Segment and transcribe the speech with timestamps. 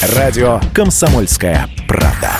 [0.00, 2.30] Радио «Комсомольская правда».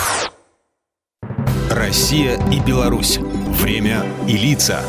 [1.68, 3.18] Россия и Беларусь.
[3.18, 4.80] Время и лица.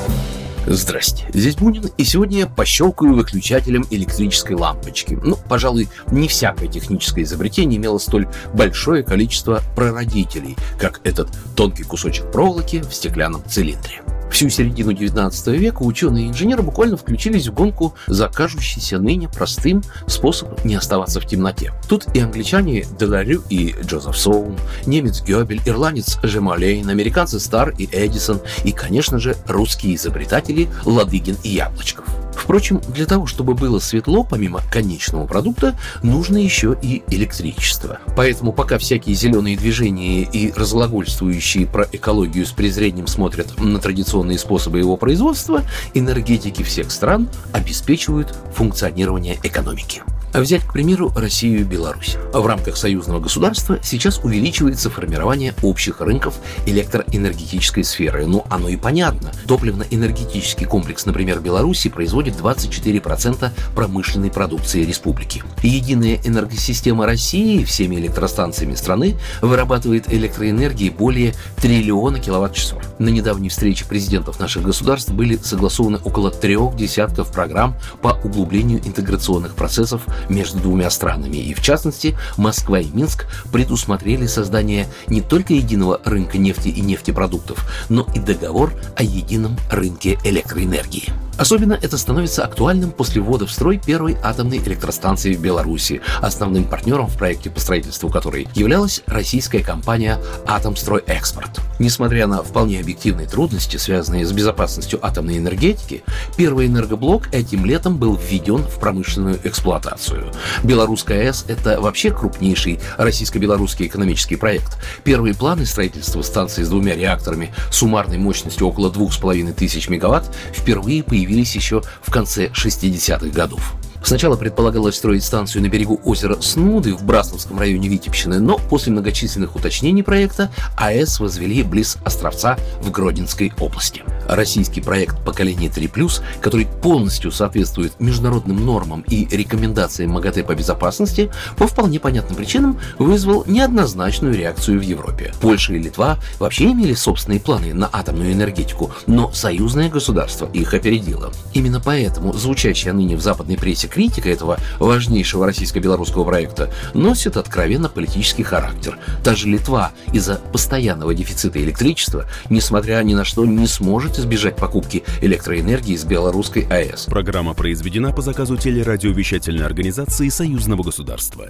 [0.67, 5.17] Здрасте, здесь Бунин, и сегодня я пощелкаю выключателем электрической лампочки.
[5.23, 12.31] Ну, пожалуй, не всякое техническое изобретение имело столь большое количество прародителей, как этот тонкий кусочек
[12.31, 14.03] проволоки в стеклянном цилиндре.
[14.31, 19.83] Всю середину 19 века ученые и инженеры буквально включились в гонку за кажущийся ныне простым
[20.07, 21.73] способом не оставаться в темноте.
[21.87, 28.39] Тут и англичане Деларю и Джозеф Соун, немец Гёбель, ирландец Жемалейн, американцы Стар и Эдисон
[28.63, 32.05] и, конечно же, русские изобретатели Ладыгин и Яблочков.
[32.39, 37.99] Впрочем, для того, чтобы было светло, помимо конечного продукта, нужно еще и электричество.
[38.15, 44.79] Поэтому пока всякие зеленые движения и разглагольствующие про экологию с презрением смотрят на традиционные способы
[44.79, 50.01] его производства, энергетики всех стран обеспечивают функционирование экономики.
[50.31, 52.17] А взять, к примеру, Россию и Беларусь.
[52.31, 56.35] В рамках союзного государства сейчас увеличивается формирование общих рынков
[56.67, 58.27] электроэнергетической сферы.
[58.27, 59.31] Ну, оно и понятно.
[59.47, 65.43] Топливно-энергетический комплекс, например, Беларуси производит 24% промышленной продукции республики.
[65.63, 72.83] Единая энергосистема России всеми электростанциями страны вырабатывает электроэнергии более триллиона киловатт-часов.
[72.99, 79.55] На недавней встрече президентов наших государств были согласованы около трех десятков программ по углублению интеграционных
[79.55, 81.37] процессов между двумя странами.
[81.37, 87.65] И в частности, Москва и Минск предусмотрели создание не только единого рынка нефти и нефтепродуктов,
[87.89, 91.28] но и договор о едином рынке электроэнергии.
[91.39, 97.07] Особенно это становится актуальным после ввода в строй первой атомной электростанции в Беларуси, основным партнером
[97.07, 101.61] в проекте по строительству которой являлась российская компания «Атомстройэкспорт».
[101.79, 106.03] Несмотря на вполне объективные трудности, связанные с безопасностью атомной энергетики,
[106.35, 110.33] первый энергоблок этим летом был введен в промышленную эксплуатацию.
[110.63, 114.77] Белорусская АЭС– это вообще крупнейший российско-белорусский экономический проект.
[115.05, 121.55] Первые планы строительства станции с двумя реакторами суммарной мощностью около 2500 мегаватт впервые появились появились
[121.55, 123.75] еще в конце 60-х годов.
[124.03, 129.55] Сначала предполагалось строить станцию на берегу озера Снуды в Брасловском районе Витебщины, но после многочисленных
[129.55, 134.03] уточнений проекта АЭС возвели близ Островца в Гродненской области.
[134.27, 141.67] Российский проект «Поколение 3+,» который полностью соответствует международным нормам и рекомендациям МАГАТЭ по безопасности, по
[141.67, 145.33] вполне понятным причинам вызвал неоднозначную реакцию в Европе.
[145.41, 151.31] Польша и Литва вообще имели собственные планы на атомную энергетику, но союзное государство их опередило.
[151.53, 158.43] Именно поэтому звучащая ныне в западной прессе критика этого важнейшего российско-белорусского проекта носит откровенно политический
[158.43, 158.97] характер.
[159.23, 165.03] Та же Литва из-за постоянного дефицита электричества, несмотря ни на что, не сможет избежать покупки
[165.21, 167.05] электроэнергии из белорусской АЭС.
[167.05, 171.47] Программа произведена по заказу телерадиовещательной организации Союзного государства.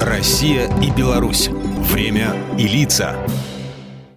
[0.00, 1.48] Россия и Беларусь.
[1.92, 3.16] Время и лица.